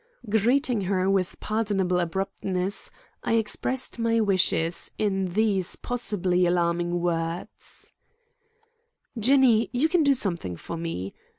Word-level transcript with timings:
Greeting 0.27 0.81
her 0.85 1.07
with 1.07 1.39
pardonable 1.39 1.99
abruptness, 1.99 2.89
I 3.23 3.33
expressed 3.33 3.99
my 3.99 4.19
wishes 4.19 4.89
in 4.97 5.33
these 5.33 5.75
possibly 5.75 6.47
alarming 6.47 6.99
words: 6.99 7.93
"Jinny, 9.19 9.69
you 9.71 9.87
can 9.87 10.01
do 10.01 10.15
something 10.15 10.55
for 10.55 10.75
me. 10.75 11.13